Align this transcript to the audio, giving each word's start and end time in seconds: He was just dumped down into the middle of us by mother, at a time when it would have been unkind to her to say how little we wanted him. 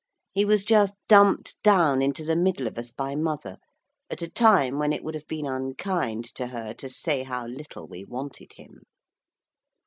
He 0.33 0.45
was 0.45 0.65
just 0.65 0.95
dumped 1.07 1.61
down 1.61 2.01
into 2.01 2.25
the 2.25 2.35
middle 2.35 2.65
of 2.65 2.75
us 2.79 2.89
by 2.89 3.15
mother, 3.15 3.57
at 4.09 4.23
a 4.23 4.27
time 4.27 4.79
when 4.79 4.93
it 4.93 5.03
would 5.03 5.13
have 5.13 5.27
been 5.27 5.45
unkind 5.45 6.25
to 6.33 6.47
her 6.47 6.73
to 6.73 6.89
say 6.89 7.21
how 7.21 7.45
little 7.45 7.87
we 7.87 8.03
wanted 8.03 8.53
him. 8.53 8.81